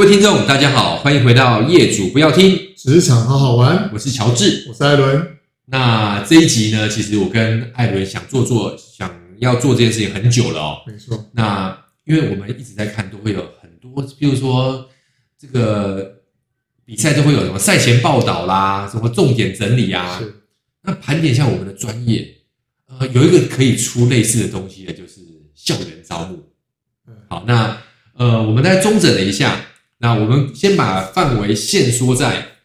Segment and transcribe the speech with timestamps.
[0.00, 3.90] 各位听众，大家好，欢迎回到业主不要听职场好好玩。
[3.92, 5.36] 我是乔治，我是艾伦。
[5.66, 10.78] 那这一集呢，其实我跟艾伦想做做，想要做这件事情很久了哦。
[10.86, 11.26] 没错。
[11.32, 14.88] 那因为我们一直在看，都会有很多，比如说
[15.38, 16.22] 这个
[16.86, 20.18] 比赛都会有什么赛前报道啦，什么重点整理啊。
[20.18, 20.34] 是。
[20.82, 22.26] 那盘点一下我们的专业，
[22.86, 25.20] 呃，有一个可以出类似的东西的，就是
[25.54, 26.42] 校园招募。
[27.28, 27.76] 好，那
[28.14, 29.66] 呃，我们再中整了一下。
[30.02, 32.56] 那我们先把范围限缩在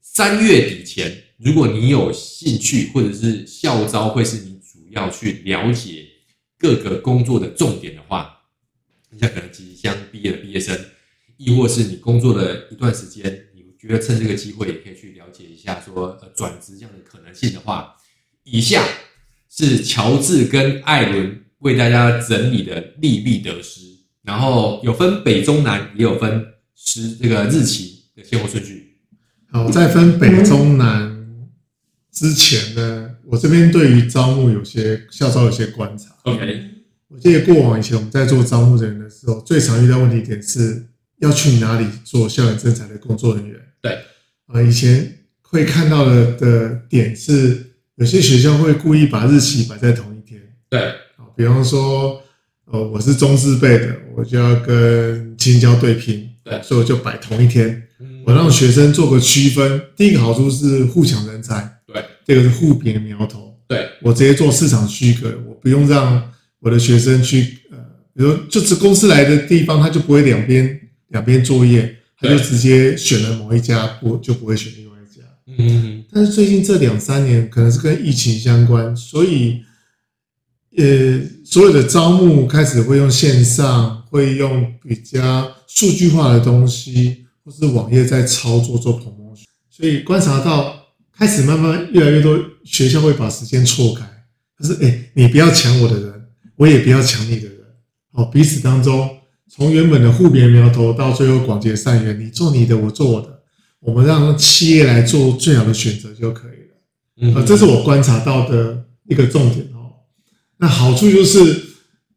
[0.00, 1.22] 三月底前。
[1.38, 6.06] 如果你有兴趣，或者是校招会是你主要去了解
[6.56, 8.42] 各个工作的重点的话，
[9.18, 10.78] 像可能即将毕业的毕业生，
[11.36, 17.96] 亦或是你工作了一段时间，你觉得趁这个机会也可以去了解一下说呃转职这样的可能性的话，
[18.44, 18.86] 以下
[19.50, 23.80] 是乔治跟艾伦为大家整理的利弊得失，
[24.22, 26.53] 然后有分北中南，也有分。
[26.74, 28.96] 是这个日期的先后顺序。
[29.50, 31.48] 好，在分北中南
[32.10, 36.14] 之前呢，我这边对于招募有些校招有些观察。
[36.24, 36.70] OK，
[37.08, 40.86] 我记得过往以前我们在做招募人员的时候，最常遇到问题点是
[41.18, 43.56] 要去哪里做校园征才的工作人员。
[43.80, 43.98] 对，
[44.46, 50.40] 啊，以前会看到的的点是，有些学校会故意把日期摆在同一天。
[50.68, 50.80] 对，
[51.16, 52.20] 啊，比方说，
[52.64, 56.28] 呃，我是中字辈的，我就要跟青椒对拼。
[56.44, 57.82] 对，所以我就摆同一天，
[58.26, 59.80] 我让学生做个区分。
[59.96, 63.58] 第一个好处是互抢人才，对，这个是互别苗头。
[63.66, 67.78] 对，我直接做市场区隔，我不用让我的学生去呃，
[68.14, 70.78] 比如说就是公司来的地方，他就不会两边
[71.08, 75.22] 两边作业，他就直接选了某一家，不就不会选另外一家。
[75.46, 79.62] 嗯，但是最近这两三年可能是跟疫情相关，所以
[80.76, 84.02] 呃，所有的招募开始会用线上。
[84.14, 90.74] 会用比较数据化的东西，或是网页在操作做 promotion，所以观察到
[91.12, 94.04] 开始慢慢越来越多学校会把时间错开，
[94.58, 96.24] 就是诶，你不要抢我的人，
[96.56, 97.58] 我也不要抢你的人，
[98.12, 99.10] 哦，彼此当中
[99.50, 103.40] 从原本的互别苗头到最后广结善缘，你做你的，我做我的，
[103.80, 106.76] 我们让企业来做最好的选择就可以了。
[107.20, 109.92] 嗯，呃，这是我观察到的一个重点哦。
[110.58, 111.73] 那好处就是。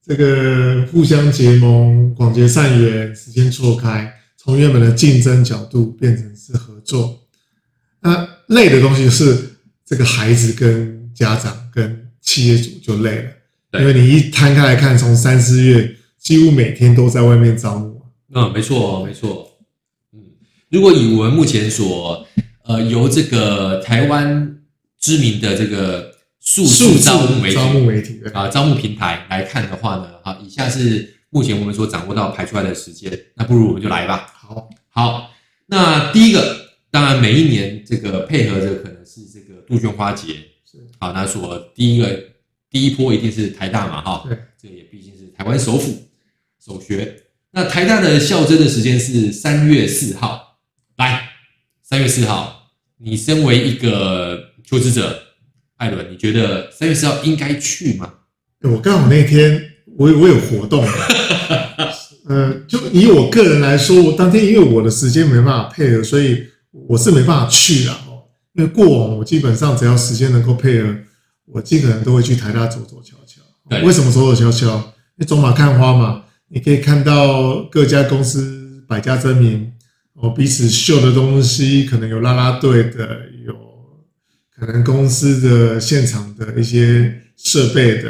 [0.07, 7.19] 这个互相结盟、广结善缘，时间错开，从原本的竞争角度变成是合作。
[7.99, 9.37] 那累的东西是
[9.85, 13.17] 这个孩子跟家长跟企业主就累
[13.71, 18.01] 了，因为你一摊开来看，从三四月几乎每天都在外面招募。
[18.33, 19.51] 嗯，没错，没错。
[20.13, 20.21] 嗯，
[20.69, 22.25] 如果以我们目前所
[22.63, 24.57] 呃由这个台湾
[24.97, 26.06] 知名的这个。
[26.47, 34.31] 数字招募媒体，招募媒体啊，招募平台来看的话呢，啊，以下是目前我们所掌握到排出来的时间，那不如我们就来吧。
[34.33, 35.29] 好，好，
[35.65, 40.35] 那第一个，当然每一年这个配合着可能是这个杜鹃花节，
[40.65, 42.17] 是好，那说第一个
[42.71, 46.07] 第一波一定是台大嘛，哈，对，这也毕竟是台湾首府
[46.65, 47.23] 首学。
[47.51, 50.59] 那台大的校征的时间是三月四号，
[50.95, 51.27] 来，
[51.83, 55.26] 三月四号，你身为一个求职者。
[55.77, 58.11] 艾伦，你觉得三月四号应该去吗？
[58.63, 59.61] 我刚好那天
[59.95, 60.83] 我我有活动，
[62.27, 68.25] 呃，就以我个人来说，我当天因为我的时间没办法配合，所以我是没办法去了哦。
[68.53, 70.95] 因为过往我基本上只要时间能够配合，
[71.45, 73.85] 我基本上都会去台大走走瞧瞧。
[73.85, 74.75] 为什么走走瞧瞧？
[75.17, 79.71] 因为走马看花嘛，你可以看到各家公司百家争鸣，
[80.15, 83.36] 哦，彼此秀的东西，可能有啦啦队的，有。
[84.59, 88.09] 可能公司的现场的一些设备的，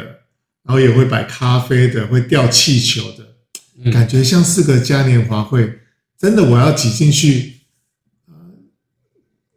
[0.64, 5.80] 然后也会摆咖啡的，会吊气球的，感觉像是个嘉年华会。
[6.18, 7.60] 真的，我要挤进去，
[8.28, 8.34] 呃，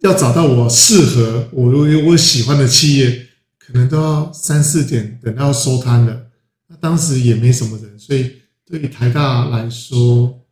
[0.02, 3.28] 要找到我适合我如果我喜欢的企业，
[3.58, 6.28] 可能都要三四点等到收摊了。
[6.68, 8.34] 那当时也没什么人，所以
[8.66, 10.46] 对于台大来说，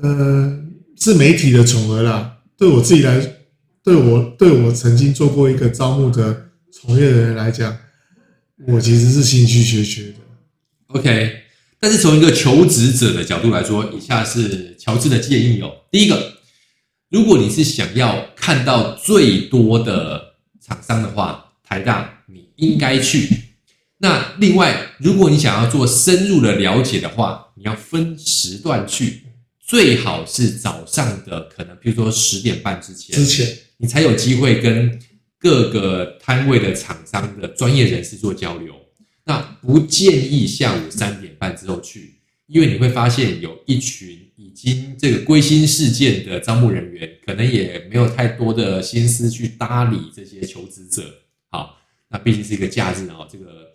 [0.00, 0.64] 呃，
[0.96, 2.38] 是媒体的宠儿啦。
[2.56, 3.28] 对我自己来说。
[3.84, 7.76] 对我对我曾经做过一个招募的从业人员来讲，
[8.66, 10.14] 我其实是兴趣缺缺的。
[10.86, 11.42] OK，
[11.78, 15.70] 但是从一个求职者的角度来说，以下是乔治的建议哦。
[15.90, 16.38] 第一个，
[17.10, 23.28] 如果你是想要看到最多的厂商的话，台大你应该去。
[23.98, 29.24] 那另外，如果你想要做深入的了解的话，你要分时段去，
[29.60, 33.14] 最好是早上的，可能比如说十点半之前。
[33.14, 33.58] 之前。
[33.84, 34.98] 你才有机会跟
[35.38, 38.74] 各个摊位的厂商的专业人士做交流。
[39.26, 42.14] 那不建议下午三点半之后去，
[42.46, 51.02] 因为你会发现有一群已经这个归心似箭的招募人员，可能也没有太多的心思去搭理这些求职者。
[51.50, 51.76] 好，
[52.08, 53.66] 那毕竟是一个假日啊，这个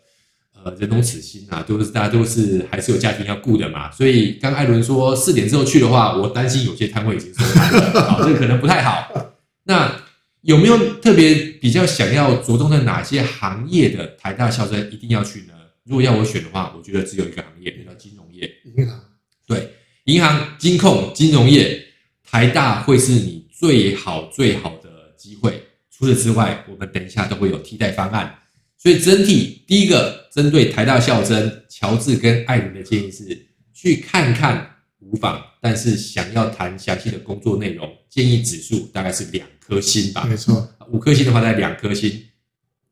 [0.56, 3.92] 呃人同此心啊，都是大家都是还是有家庭要顾的嘛。
[3.92, 9.36] 所以刚艾伦说四点之后去的话，我担心有些摊位已经收摊了，好，这个可能不太好。
[9.70, 10.02] 那
[10.42, 15.54] 有没有特别比较想要着重在哪些行业的台大校生一定要去呢？
[15.84, 18.50] 如果要我选的话，我觉得只有一个行业，那叫金融业。
[18.76, 19.00] 银行。
[19.46, 19.72] 对，
[20.06, 21.80] 银行、金控、金融业，
[22.24, 25.64] 台大会是你最好最好的机会。
[25.96, 28.36] 除此之外，我们等一下都会有替代方案。
[28.76, 34.78] 所以整体第一个针对台大校生，乔治跟艾伦的建议是去看看
[35.12, 40.26] 无妨，但是想要谈详细的工作内容，建议指数大概是两颗星吧。
[40.30, 42.26] 没错，五颗星的话在两颗星，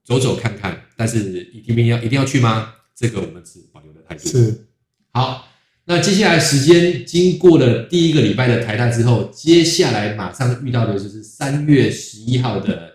[0.03, 0.81] 走走看看。
[0.95, 2.73] 但是一定要一定要去吗？
[2.95, 4.27] 这个我们是保留的态度。
[4.27, 4.67] 是。
[5.11, 5.47] 好，
[5.85, 12.93] 那接下来时间经过了第一个礼拜的台大之后，接下来马上遇到的就是三月十一号的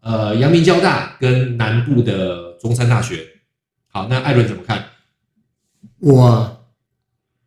[0.00, 3.26] 呃阳明交大跟南部的中山大学。
[3.88, 4.86] 好，那艾伦怎么看？
[5.98, 6.55] 我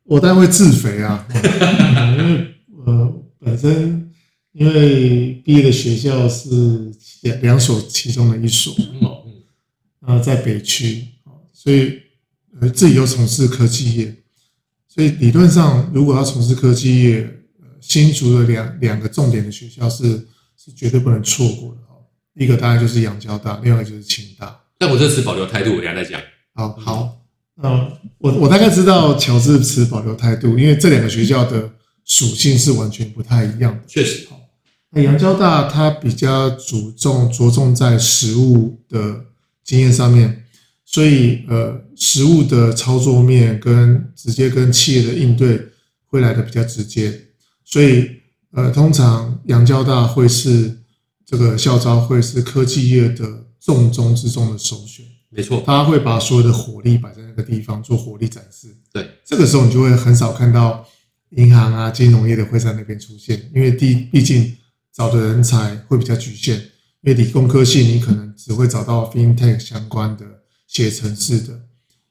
[0.10, 1.26] 我当然会自肥啊，
[2.18, 4.12] 因为呃本身
[4.54, 6.92] 因为毕业的学校是
[7.22, 11.06] 两两所其中的一所，嗯嗯，呃在北区。
[11.54, 12.02] 所以，
[12.62, 14.16] 呃，自己又从事科技业，
[14.88, 17.20] 所以理论上，如果要从事科技业，
[17.62, 20.26] 呃，新竹的两两个重点的学校是
[20.58, 22.00] 是绝对不能错过的哦。
[22.34, 24.58] 一个当然就是阳交大，另外一个就是清大。
[24.78, 26.20] 但我这次保留态度，我等下再讲。
[26.54, 27.19] 好，好，
[27.62, 31.70] 嗯，我我大概知道乔治持保留态度，因为这两个学校的
[32.06, 33.82] 属性是完全不太一样的。
[33.88, 34.40] 确实，好，
[34.92, 39.26] 那阳交大它比较注重着重在实务的
[39.64, 40.46] 经验上面。
[40.92, 45.62] 所以，呃，实务的操作面跟直接跟企业的应对
[46.08, 47.14] 会来的比较直接，
[47.64, 48.10] 所以，
[48.54, 50.80] 呃，通常阳交大会是
[51.24, 55.06] 这个校招会是科技业的重中之重的首选。
[55.30, 58.76] 没错，他会把所有的火力摆在那个地方做火力展示。
[58.92, 60.86] 对，这个时候你就会很少看到
[61.32, 64.58] 银行啊、金融业的会在那边出现，因为第毕竟
[64.94, 66.56] 找的人才会比较局限，
[67.02, 70.26] 因为理工科系你可能只会找到 FinTech 相关的。
[70.70, 71.60] 写程式的，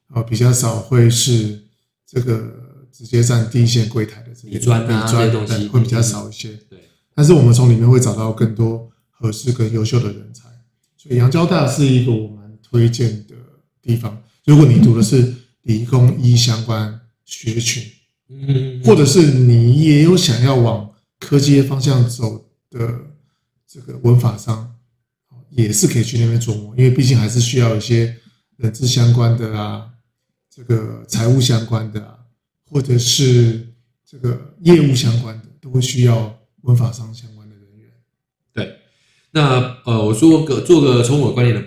[0.07, 1.63] 啊，比较少会是
[2.05, 2.43] 这个
[2.91, 6.49] 直接站第一线柜台的这些理专啊，这些东西会比较少一些。
[6.69, 6.77] 对，
[7.15, 10.49] 但是我们从里面会找到更多合适跟优秀的人才，
[10.97, 12.38] 所以杨交大是一个我蛮
[12.69, 13.35] 推荐的
[13.81, 14.21] 地方。
[14.45, 15.33] 如果你读的是
[15.63, 17.83] 理工医相关学群，
[18.29, 20.89] 嗯，或者是你也有想要往
[21.19, 22.99] 科技业方向走的
[23.67, 24.75] 这个文法商，
[25.49, 28.15] 也是可以去那边琢磨，因为毕竟还是需要一些。
[28.59, 29.89] 人资相关的啊，
[30.53, 32.19] 这个财务相关的啊，
[32.69, 33.65] 或者是
[34.05, 37.89] 这个业务相关的，都会需要文法商相关的人员。
[38.51, 38.75] 对，
[39.31, 41.65] 那呃，我说个做个从我观点的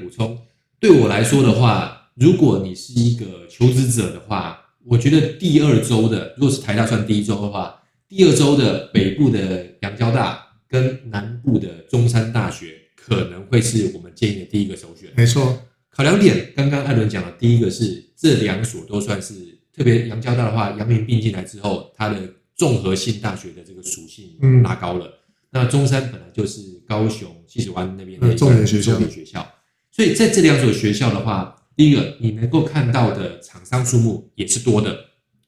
[0.83, 15.09] 对我来说的话，如果你是一个求职者的话，我觉得第二周的，如果是台大算第一周的话，第二周的北部的阳交大跟南部的中山大学，可能会是我们建议的第一个首选。
[15.15, 15.57] 没错。
[15.89, 19.35] 考量点，刚刚艾伦讲的第一个是这两所都算是
[19.73, 22.19] 特别，阳交大的话，阳明并进来之后，它的
[22.57, 25.07] 综合性大学的这个属性拉高了。
[25.07, 25.13] 嗯、
[25.53, 29.47] 那中山本来就是高雄西子湾那边的重点学校，重点学校，
[29.93, 34.99] 所以在这两所学校的话，第一个你能够看到的厂商数目也是多的。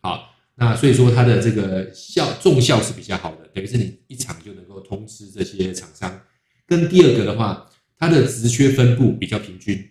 [0.00, 6.20] 好，那所以说它的这个校重校是比较好的，等于是你一场就能够通知这些厂商。
[6.66, 7.66] 跟第二个的话，
[7.98, 9.82] 它的职缺分布比较平均。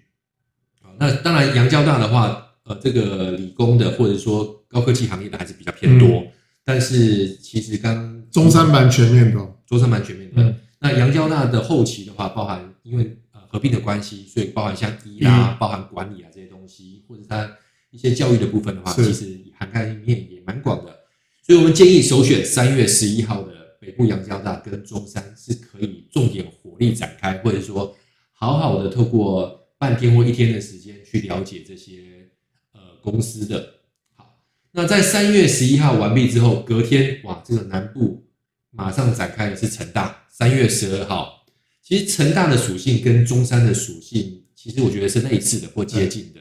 [1.00, 6.07] 那当然，阳交大的话，呃，这个理工的或者说高科技行业的还是比较偏多。
[6.07, 6.27] 嗯、
[6.63, 10.43] 但是其实刚中山蛮全面的，中山蛮全面的。
[10.43, 13.23] 嗯、那阳交大的后期的话，包含因为呃
[13.53, 17.55] 合并的关系，所以包含像医啊，嗯、包含管理啊这些东西，或者它
[17.91, 21.00] 一些教育的部分的话，其实涵盖面也蛮广的。
[21.45, 27.95] 所以我们建议首选三月十一号的北部阳交大跟中山是可以重点火力展开，或者说
[28.31, 29.62] 好好的透过。
[29.75, 32.29] 半天或一天的时间去了解这些
[32.72, 33.81] 呃公司的。
[34.15, 34.39] 好，
[34.72, 38.25] 那在三月十一号完毕之后，隔天哇，这个南部
[38.72, 41.42] 马上展开的是成大，三月十二号。
[41.83, 46.39] 其实成大的属性跟中山的属性，其实我觉得是类似的或接近的。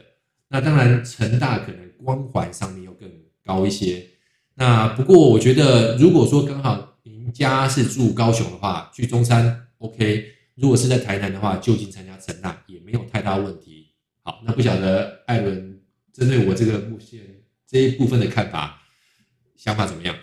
[0.48, 3.10] 那当然，成大可能光环上面又更
[3.44, 4.06] 高一些。
[4.54, 10.26] 那不过我觉得，如果说刚好您家是住高雄的话，去中山 OK。
[10.54, 13.88] 如果是在台南的话，就近参加成大也没有太大问题。
[14.22, 15.80] 好，那不晓得艾伦
[16.12, 17.18] 针对我这个目前
[17.66, 18.80] 这一部分的看法，
[19.56, 20.14] 想法怎么样？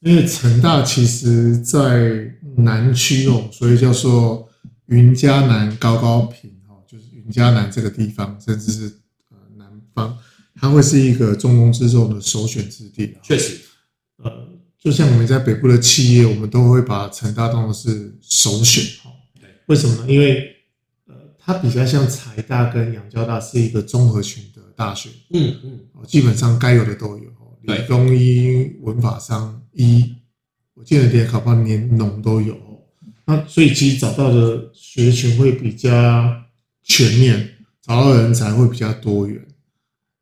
[0.00, 4.48] 因为成大其实在南区哦，所以叫做
[4.86, 8.84] 云嘉南高高屏哦，就是云嘉南这个地方，甚至是
[9.30, 10.16] 呃南方，
[10.54, 13.16] 它会是一个重中之重的首选之地。
[13.22, 13.60] 确实，
[14.18, 14.48] 呃，
[14.78, 19.10] 就像我们在北部的企业，我们都会把成大当作是首选哈。
[19.40, 20.12] 对，为什么呢？
[20.12, 20.54] 因为
[21.06, 27.32] 呃，它比较像财大跟阳交大是一个综合群的大学，嗯嗯，基本上该有的都有。
[27.62, 30.16] 理工医、文法商医，
[30.74, 32.54] 我记得连考报连农都有，
[33.26, 35.90] 那所以其实找到的学群会比较
[36.82, 39.46] 全面，找到的人才会比较多元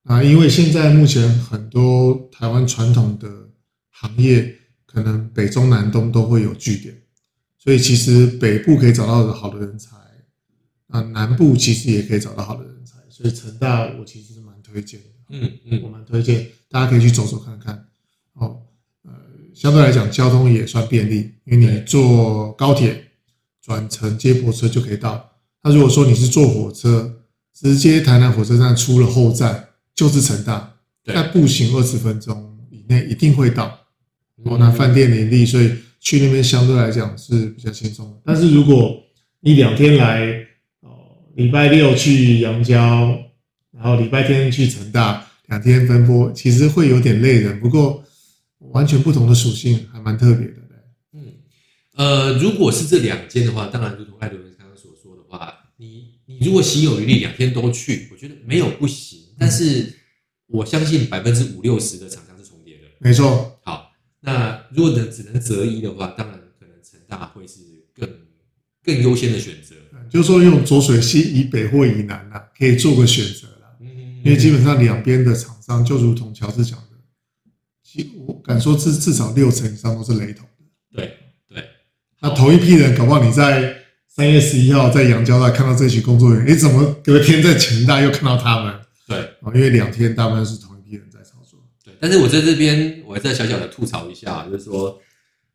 [0.04, 0.23] 啊。
[0.23, 3.28] 因为现在目前很多台湾传统的
[3.90, 4.56] 行业，
[4.87, 7.02] 可能北中南东都会有据点，
[7.59, 9.97] 所以其实北部可以找到的好的人才，
[10.88, 15.06] 啊，南部其实也可以找到好的人才，所以成大我其实是蛮推荐的。
[15.35, 17.82] 嗯嗯，我蛮推荐大家可以去走走看看
[19.62, 23.04] 相对来讲，交通也算便利，因为你坐高铁
[23.64, 25.35] 转乘接驳车就可以到。
[25.62, 27.21] 那如果说你是坐火车，
[27.54, 33.66] 直接台南火车站出了后站就是成大，那步行二十分钟以内一定会到。
[34.42, 38.16] 哦，那饭店林立，所以去那边相对来讲是比较轻松的。
[38.25, 39.00] 但是如果
[39.42, 40.26] 你两天来，
[40.81, 40.90] 哦，
[41.37, 43.16] 礼拜六去阳交。
[43.71, 47.61] 然后礼拜天去成大，两天奔波，其实会有点累人。
[47.61, 48.01] 不过
[48.73, 50.55] 完全不同的属性，还蛮特别的。
[51.12, 51.35] 嗯，
[51.95, 59.21] 呃，如果是这两间的话，当然如同艾伦刚刚所说的话，你你如果行有余力，两天都去，我觉得没有不行。
[59.38, 59.95] 但是
[60.47, 62.83] 我相信百分之五六十的厂商是重叠的。
[62.99, 63.61] 没错。
[63.64, 67.61] 好，那如果能只能择一的话，当然可能成大会是
[67.95, 68.09] 更
[68.83, 69.76] 更优先的选择。
[70.11, 73.76] 就是说用浊水溪以北或以南啊，可以做个选择了。
[74.25, 76.79] 因为基本上两边的厂商就如同乔治讲
[78.26, 80.64] 我敢说至至少六成以上都是雷同的。
[80.94, 81.16] 对
[81.49, 81.64] 对，
[82.20, 83.76] 那同一批人，搞不好你在
[84.08, 88.75] 三月十一号在阳交大看到这群工作人员，你怎么隔天在成大又看到他们？
[89.06, 89.18] 对，
[89.54, 91.58] 因为两天大部分是同一批人在操作。
[91.84, 95.00] 对，但是我在这边，我再小小的吐槽一下，就是说，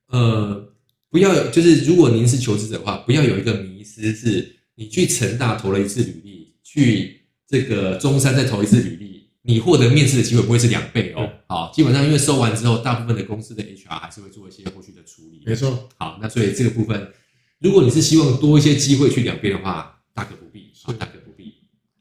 [0.07, 0.73] 呃，
[1.09, 7.15] 不要，就是如果您是求职者的话，不要有一个迷失，是你去成大投了一次履历去。
[7.49, 9.06] 这个中山再投一次履历，
[9.47, 11.25] 你获得面试的机会不会是两倍哦。
[11.47, 15.41] 好，基本上因为收完之后，大部分的公司的 HR 还是会做一些后续的处理。
[15.45, 15.87] 没错。
[15.97, 17.13] 好，那所以这个部分，
[17.59, 20.69] 如果你是希望多一些机会去两边的话，大可不必。
[20.83, 21.53] 好，大可不必。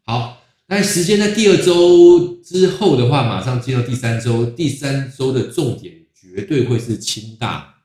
[0.04, 4.46] 好，那时间在第二周之后的话，马上进入第三周。
[4.46, 7.76] 第三周的重点绝对会是清大。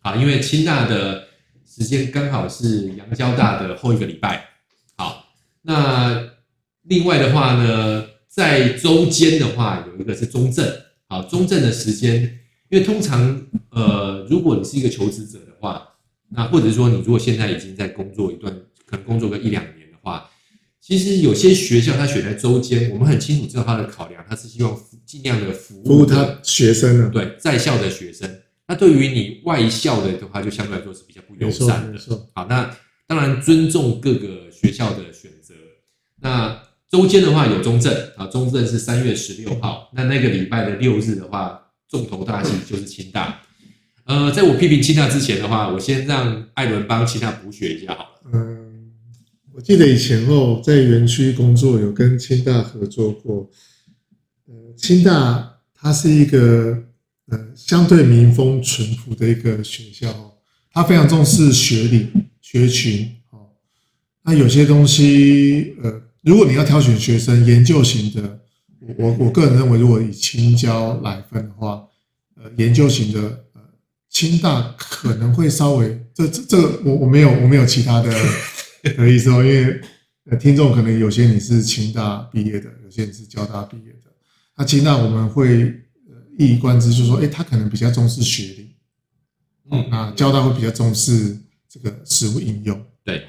[0.00, 1.28] 好，因为清大的
[1.66, 4.46] 时间刚好是阳交大的后一个礼拜。
[4.98, 5.24] 好，
[5.62, 6.36] 那。
[6.88, 8.05] 另外的话呢，
[8.36, 10.70] 在周间的话，有一个是中正，
[11.08, 12.22] 好，中正的时间，
[12.68, 15.88] 因为通常，呃，如果你是一个求职者的话，
[16.28, 20.28] 那或者说你如果现在已经在工作一段，可能工作个一两年的话，
[20.82, 28.30] 其实有些学校它选在周间，我们很清楚知道它的考量，它是希望尽量的服务，服务他学生的，对，在校的学生。
[28.68, 31.98] 那对于你外校的的话，就相对来说是比较不友善的。
[32.34, 32.70] 好，那
[33.06, 35.54] 当然尊重各个学校的选择，
[36.20, 36.65] 那。
[36.88, 39.90] 周间的话有中正啊，中正是三月十六号。
[39.92, 43.40] 那那个礼拜的六日的话，重头大戏就是清大。
[44.04, 48.30] 呃，在我批评清大之前的话，我先让艾伦帮清大补血一下好了。
[48.32, 48.92] 嗯，
[49.52, 53.50] 我记得以前哦在园区工作，有跟清大合作过。
[54.46, 56.84] 呃，清大它是一个
[57.26, 60.38] 呃相对民风淳朴的一个学校，
[60.70, 62.06] 它非常重视学理
[62.40, 63.12] 学群。
[63.30, 63.48] 哦，
[64.22, 66.02] 那有些东西呃。
[66.26, 68.40] 如果你要挑选学生研究型的，
[68.98, 71.86] 我我个人认为，如果以青交来分的话，
[72.34, 73.20] 呃，研究型的
[73.54, 73.60] 呃，
[74.10, 78.12] 清大可能会稍微这这这个我我没有我没有其他的
[78.96, 79.80] 的意思哦，因为
[80.28, 84.10] 呃，听众可能有些你是清大毕业的，有些你是交大毕业的，
[84.56, 85.62] 那清大我们会
[86.08, 88.74] 呃一以贯之，就是说，诶，他可能比较重视学历，
[89.70, 93.22] 嗯，那交大会比较重视这个实物应用，对。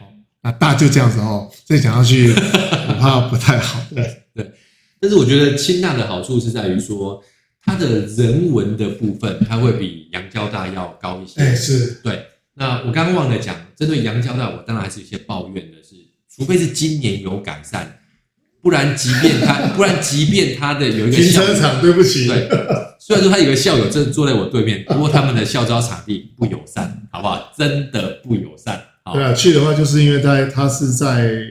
[0.47, 2.33] 那大就这样子哦，再讲下去
[2.87, 3.81] 恐怕不太好。
[3.93, 4.49] 对对，
[4.97, 7.21] 但是我觉得清大的好处是在于说，
[7.61, 11.41] 它的人文的部分，它会比阳交大要高一些。
[11.41, 12.25] 哎，是对。
[12.53, 15.95] 那我刚刚忘了讲，针对阳交大，我当然还是有些抱怨的是，
[16.33, 17.99] 除非是今年有改善，
[18.61, 22.47] 不然即便他， 不然即便他的有一个停车场，对不起，对，
[23.01, 27.51] 虽然说他有个校友正坐在我对面，不过他们的校招场地不友善，好不好？
[27.57, 28.81] 真的不友善。
[29.13, 31.41] 对啊，去的话就是因为在它是在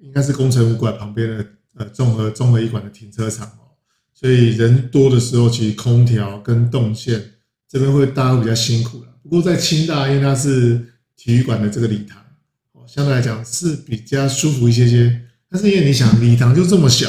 [0.00, 3.70] 应该是工程武馆旁边的呃综合综合医馆的停车场哦，
[4.12, 7.20] 所以人多的时候，其实空调跟动线
[7.68, 9.08] 这这边会大家会比较辛苦了。
[9.22, 10.82] 不过在清大，因为它是
[11.14, 12.18] 体育馆的这个礼堂，
[12.72, 15.20] 哦，相对来讲是比较舒服一些些。
[15.50, 17.06] 但是因为你想，礼堂就这么小，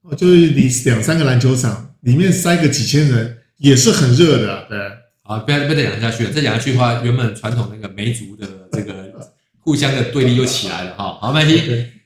[0.00, 4.78] 哦，就是离两三个篮球场，里面塞个几千人，也是很热的，对。
[5.24, 11.18] 啊，不要不要再讲下去了，再讲下去的话，原本传统那个梅族的这个互相的对立又起来了哈。
[11.20, 11.60] 好，麦基，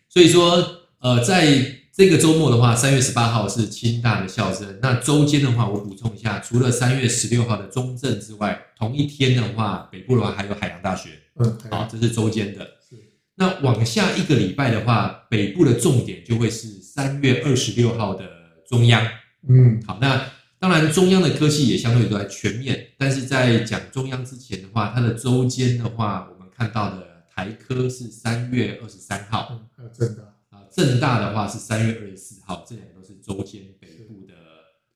[0.09, 0.64] 所以说，
[1.00, 1.76] 呃，在。
[1.93, 4.79] 这个周末的话，三月十八号是清大的校正。
[4.81, 11.11] 那周间的话，我补充一下，除了三月十六号的中正之外，同一天的话，北部的话还有海洋大学。
[11.35, 12.64] 嗯，好，这是周间的。
[12.88, 12.97] 是。
[13.35, 18.25] 那往下一个礼拜的话，北部的重点就会是三月二十六号的
[18.67, 19.07] 中央。
[19.47, 20.25] 嗯，好，那
[20.59, 29.49] 当然中央的科系也相对都在全面，但是在讲中央之前的话，它的周间的话，我们看到的台科是三月二十三号。
[29.50, 30.25] 嗯，还有正大。
[30.71, 34.35] 正大的话是三月二十四号，这两个都是周间北部的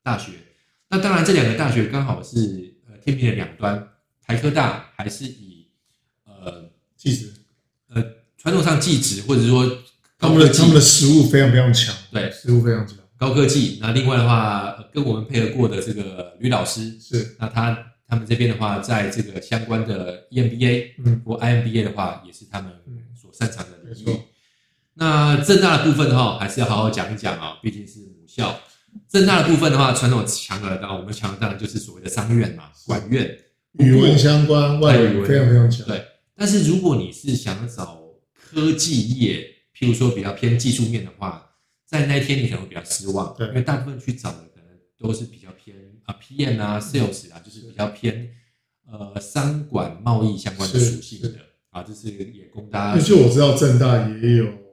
[0.02, 0.33] 大学。
[0.90, 3.88] 那当然，这两个大学刚好是呃天平的两端。
[4.21, 5.66] 台科大还是以
[6.25, 7.33] 呃技职，
[7.88, 8.04] 呃
[8.37, 9.66] 传统上技职或者说
[10.18, 13.78] 他们的他们的实物非常非常强，对，实物非常强，高科技。
[13.80, 17.76] 那另外的话，跟我们配合过的这个吕老师是，那他
[18.14, 22.73] 他们这边的话，在这个相关的 EMBA 嗯或 IMBA 的话，也是他们
[23.21, 24.18] 所擅长的领域。
[24.94, 28.61] 那正大的部分的话，还是要好好讲一讲啊，毕竟是母校。
[29.09, 33.37] 正大的部分的话，传统强的，当然我们强的当然就是所谓的商院嘛，管院，
[33.73, 35.85] 语文相关，外语非常非常强。
[35.88, 36.04] 对，
[36.37, 38.00] 但是如果你是想找
[38.33, 39.40] 科技业，
[39.76, 41.44] 譬如说比较偏技术面的话，
[41.85, 48.30] 在那一天你可能会比较失望，对，因为大部分去找的可能都是比较偏啊 PM 啊 Sales 啊，就是比较偏
[48.87, 51.30] 呃商管贸易相关的属性的
[51.70, 53.00] 啊，这是也供大家。
[53.02, 54.64] 就我知道正大也有。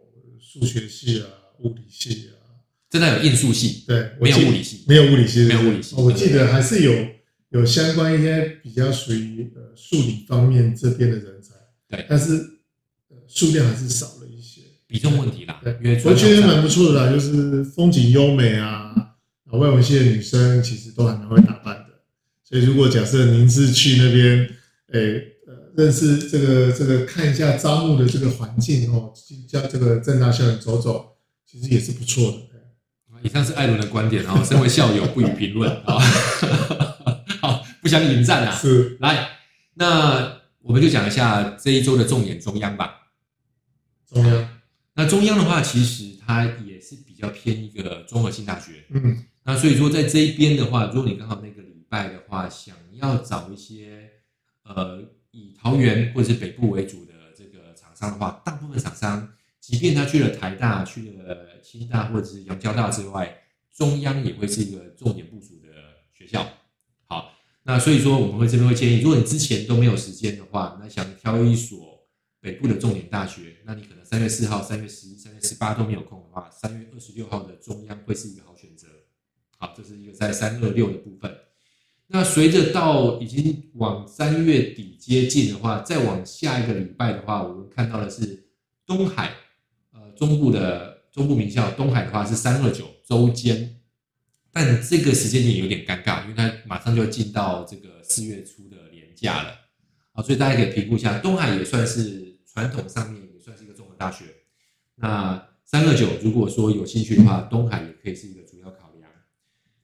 [0.43, 1.27] 数学系啊，
[1.60, 5.95] 物理系啊，正大有应数系，对，没有物理系，没有物理系，没有物理系。
[5.95, 6.93] 我记得还是有
[7.51, 11.56] 有相关一些比较属于呃数理方面这边的人才，
[11.88, 12.34] 对，但是
[13.08, 15.62] 呃数量还是少了一些，比重问题啦。
[15.63, 18.93] 对，我觉得蛮不错的啦，就是风景优美啊，
[19.59, 21.85] 外文系的女生其实都还蛮会打扮的，
[22.43, 24.49] 所以如果假设您是去那边，
[24.93, 25.27] 诶。
[25.73, 29.13] 认识这个这个看一下招募的这个环境哦，
[29.47, 32.37] 叫这个正大校园走走，其实也是不错的。
[33.23, 35.97] 以上是艾伦的观点，然后身为校友不予评论啊。
[37.39, 38.53] 好， 不想引战啊。
[38.53, 39.29] 是，来，
[39.75, 42.93] 那我们就讲一下这一周的重点中央吧。
[44.05, 44.49] 中央，
[44.95, 48.83] 那中央的话，其实它也是比较偏一个综合性大学。
[48.89, 54.10] 嗯，那所以说在这一边的话，如果你刚好那个礼拜的话，想要找一些
[54.63, 55.04] 呃。
[55.34, 63.41] 以桃园或者是北部为主的这个厂商的话，大部分厂商，即便他去了台大、去了清大或者是阳交大之外，
[63.73, 65.69] 中央也会是一个重点部署的
[66.12, 66.45] 学校。
[67.06, 67.32] 好，
[67.63, 72.06] 那所以说我们会这边会建议，如果你之前都没有时间的话，那想挑一所
[72.41, 78.89] 北部的重点大学，那你可能三月四号、三月十一、三月十八都没有空的话，三月二十六号的中央会是一个好选择。
[79.62, 81.32] 好，这是一个在三二六的部分。
[82.08, 88.47] 那随着到已经往三月底接近的话，再往下一个礼拜的话，我们看到的是
[88.88, 89.32] 东海，
[89.93, 93.80] 呃，中部的中部名校东海的话是三二九周间，
[94.52, 99.50] 但这个时间点有点尴尬，因为它马上就要进到这个四月初的年假了，
[100.13, 104.26] 啊，所以大家可以评估一下，东海也算是传统上面也算是一个综合大学。
[104.95, 108.40] 那三二九如果说有兴趣的话，东海也可以是一个。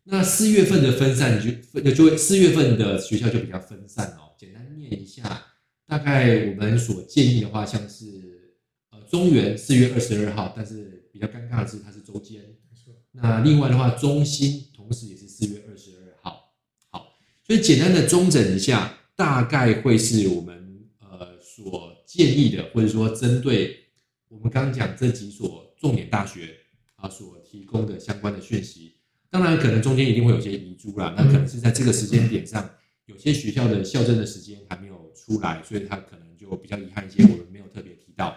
[0.10, 1.52] 那四月份的分散就
[1.92, 4.32] 就会四月份的学校就比较分散哦。
[4.38, 5.46] 简单念一下，
[5.86, 8.56] 大概我们所建议的话，像是
[8.90, 12.42] 呃中原四月二十二号，但是比较尴尬的是它是周间。
[13.12, 16.54] 那另外的话，中心同时也是四月二十二号。
[16.90, 17.08] 好，
[17.46, 23.76] 所以简单的中整一下，大概会是我们呃所建议的，或者说针对
[24.30, 26.56] 我们刚刚讲这几所重点大学
[26.96, 28.94] 啊所提供的相关的讯息。
[29.30, 31.14] 当然，可能中间一定会有些遗珠啦。
[31.18, 32.68] 那可能是在这个时间点上，
[33.08, 38.34] 有些学校的校正的时间还没有出来，所以他可能就比较遗憾一些，我们没有特别提到。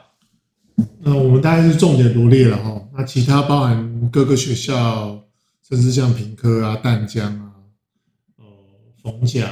[0.98, 2.88] 那我们大概是重点罗列了哈。
[2.92, 5.22] 那其他包含各个学校，
[5.66, 7.53] 甚至像平科啊、淡江啊、
[8.38, 8.44] 呃、
[9.03, 9.48] 逢甲、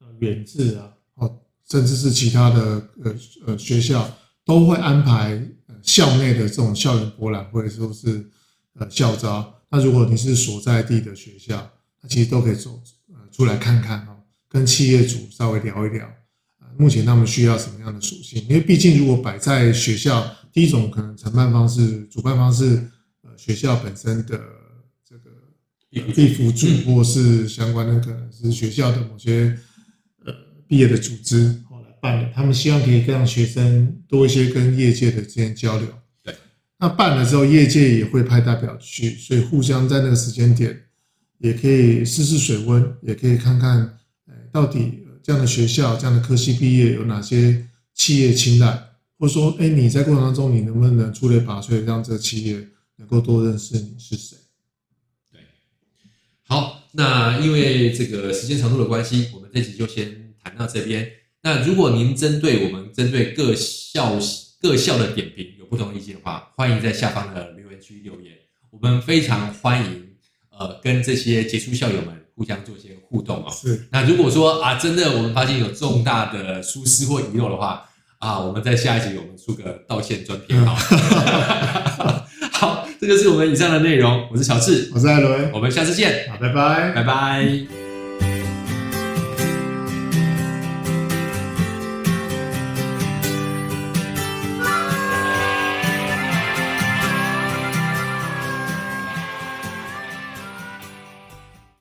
[0.00, 3.14] 呃、远志啊，哦，甚至是其他的呃
[3.46, 4.08] 呃学校，
[4.44, 5.42] 都会安排
[5.82, 8.30] 校内的这种校园博览会，或者说是
[8.74, 9.52] 呃校招。
[9.70, 11.70] 那如果你是所在地的学校，
[12.02, 14.16] 那其实都可以走呃出来看看哦，
[14.48, 16.04] 跟企业主稍微聊一聊，
[16.60, 18.42] 呃，目前他们需要什么样的属性？
[18.48, 22.84] 因为毕竟如果摆在学校，第一种可能承办方是主办方是
[23.22, 24.40] 呃学校本身的
[25.08, 29.56] 这个地辅组，或是相关的可能是学校的某些
[30.24, 30.32] 呃
[30.66, 35.86] 毕业的组织后来办的，他们希望可以让学生多一些跟业界的之间交流。
[36.80, 40.74] 那办了之后，业界也会派代表去，所以互相在那个时间点
[41.36, 43.98] 也可以试试水温，也可以看看，
[44.50, 48.82] 到底这样的学校、这样的科系毕业有哪些企业青睐，
[49.18, 52.66] 或者说，哎，你在过程当中你能不能出类拔萃，让这个企业
[52.96, 54.38] 能够多认识你是谁？
[55.30, 55.40] 对，
[56.46, 61.06] 好，那因为这个时间长度的关系，我们这集就先谈到这边。
[61.42, 64.18] 那如果您针对我们针对各校
[64.60, 68.34] 各校的点评有不同意见的话，欢迎在下方的留言区留言，
[68.70, 70.08] 我们非常欢迎
[70.50, 72.18] 呃跟这些杰出校友们。
[72.36, 73.86] 互相做一些互动啊、哦，是。
[73.92, 77.86] 那如果说啊，真的我们发现有重大的疏失或遗漏的话
[78.18, 80.74] 啊，我们在下一集我们出个道歉专篇啊。
[82.50, 84.26] 好，这就是我们以上的内容。
[84.32, 86.30] 我是乔治，我是艾伦，我们下次见。
[86.30, 87.79] 好，拜拜，拜拜。